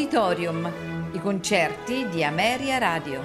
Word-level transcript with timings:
Auditorium, 0.00 0.72
i 1.12 1.20
concerti 1.20 2.08
di 2.08 2.24
Ameria 2.24 2.78
Radio. 2.78 3.20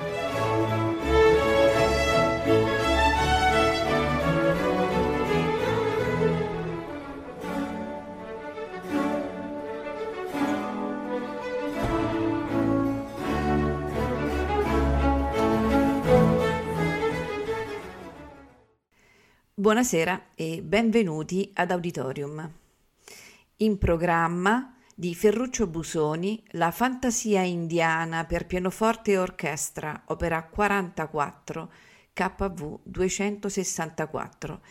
Buonasera 19.54 20.26
e 20.36 20.62
benvenuti 20.62 21.50
ad 21.54 21.72
Auditorium. 21.72 22.52
In 23.60 23.78
programma 23.78 24.75
di 24.98 25.14
Ferruccio 25.14 25.68
Busoni 25.68 26.42
La 26.52 26.72
fantasia 26.72 27.42
indiana 27.42 28.24
per 28.24 28.46
pianoforte 28.46 29.12
e 29.12 29.18
orchestra, 29.18 30.04
opera 30.08 30.46
44, 30.46 31.72
KV 32.14 32.80
264, 32.84 34.62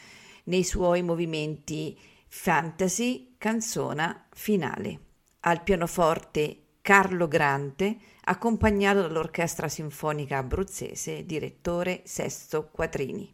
nei 0.45 0.65
suoi 0.65 1.03
movimenti 1.03 1.99
fantasy, 2.27 3.35
canzona, 3.37 4.27
finale. 4.33 5.01
Al 5.41 5.63
pianoforte 5.63 6.69
Carlo 6.81 7.29
Grante, 7.29 7.99
accompagnato 8.23 9.03
dall'Orchestra 9.03 9.69
Sinfonica 9.69 10.39
Abruzzese, 10.39 11.27
direttore 11.27 12.01
Sesto 12.05 12.71
Quattrini. 12.73 13.34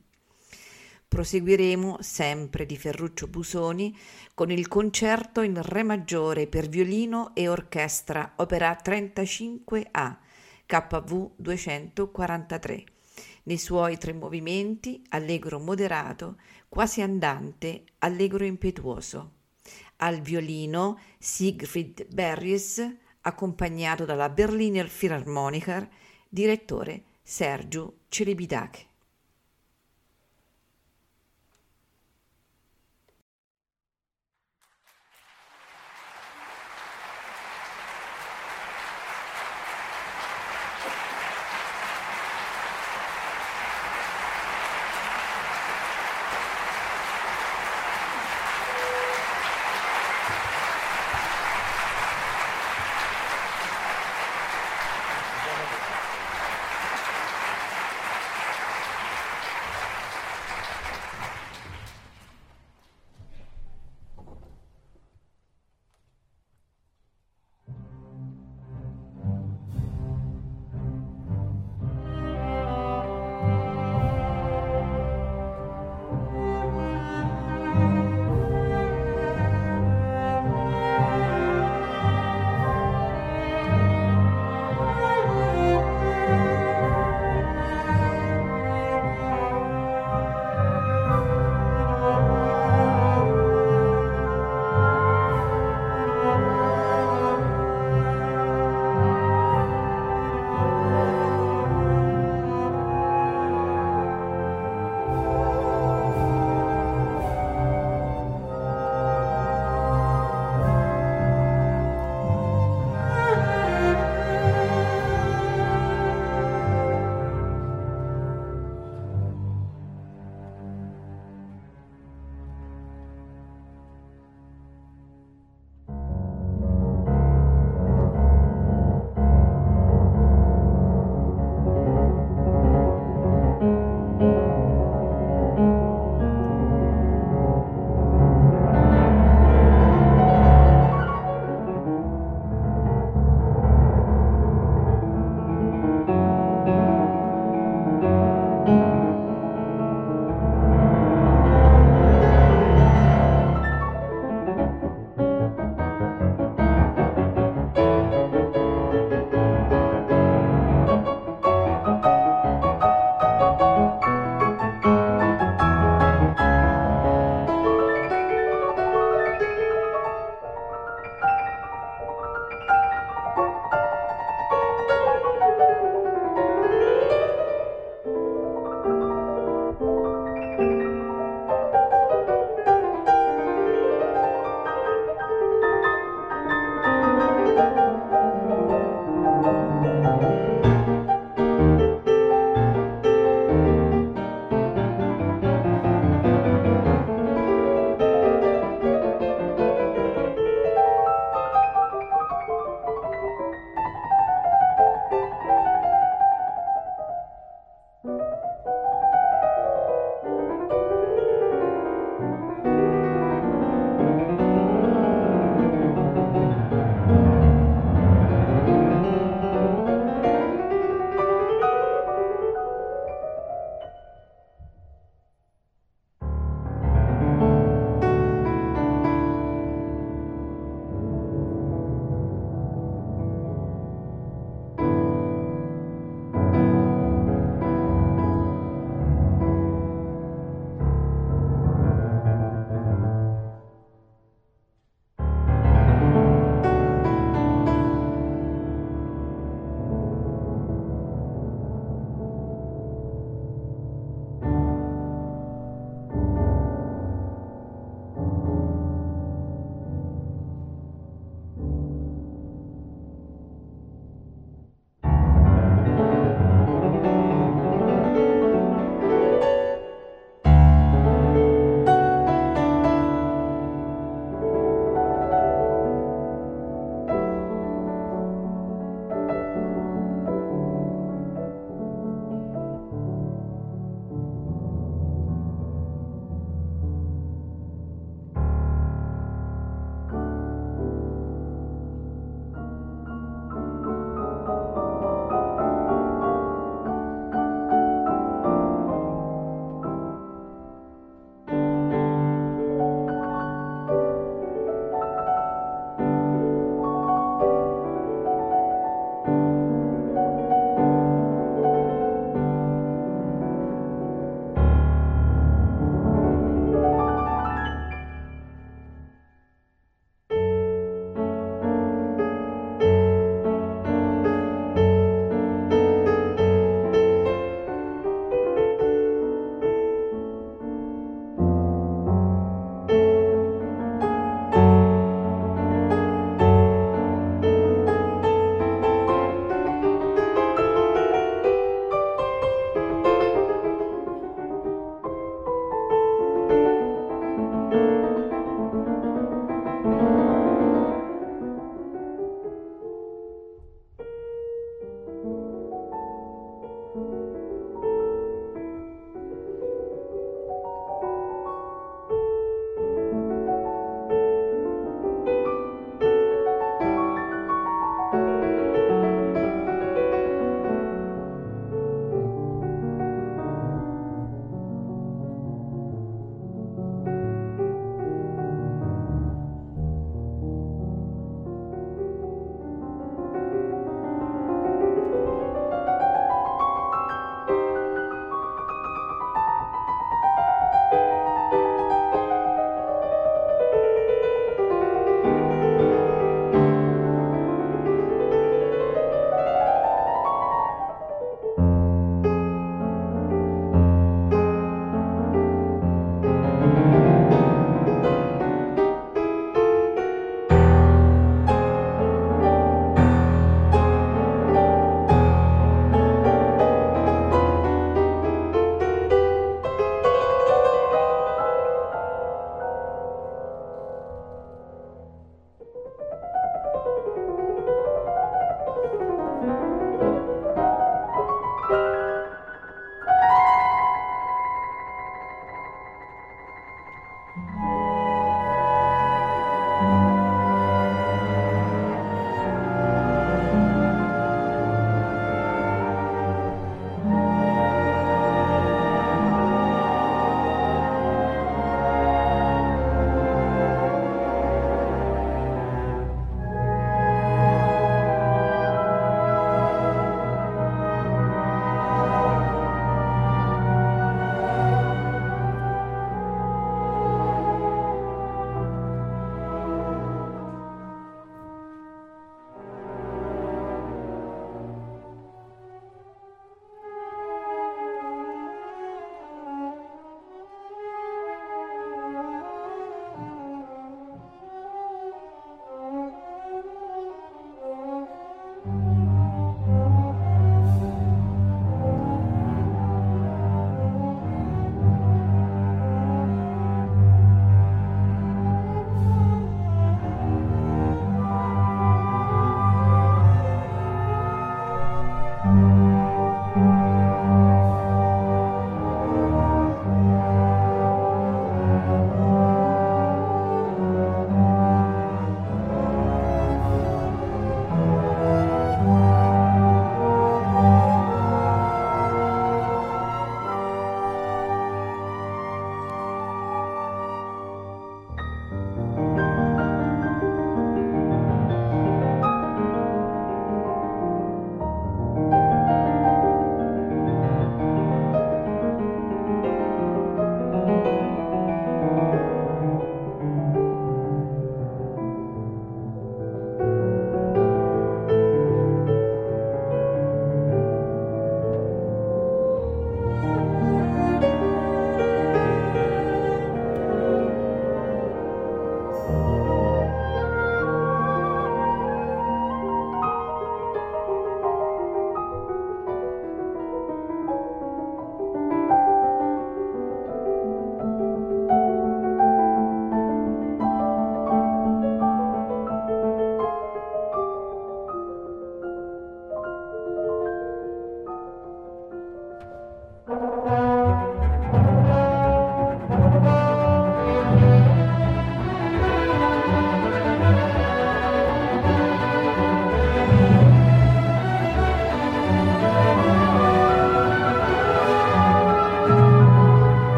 Proseguiremo 1.10 1.96
sempre 2.02 2.64
di 2.66 2.76
Ferruccio 2.76 3.26
Busoni 3.26 3.98
con 4.32 4.52
il 4.52 4.68
concerto 4.68 5.40
in 5.40 5.60
Re 5.60 5.82
maggiore 5.82 6.46
per 6.46 6.68
violino 6.68 7.34
e 7.34 7.48
orchestra, 7.48 8.34
opera 8.36 8.78
35A, 8.80 10.16
KV 10.66 11.30
243, 11.34 12.84
nei 13.42 13.58
suoi 13.58 13.98
tre 13.98 14.12
movimenti 14.12 15.02
allegro 15.08 15.58
moderato, 15.58 16.36
quasi 16.68 17.02
andante, 17.02 17.86
allegro 17.98 18.44
impetuoso. 18.44 19.32
Al 19.96 20.20
violino 20.20 20.96
Siegfried 21.18 22.06
Berries, 22.14 22.88
accompagnato 23.22 24.04
dalla 24.04 24.28
Berliner 24.28 24.88
Philharmoniker, 24.88 25.88
direttore 26.28 27.02
Sergio 27.20 28.02
Celibidache. 28.08 28.89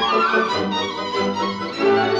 Thank 0.00 0.14
you. 2.14 2.19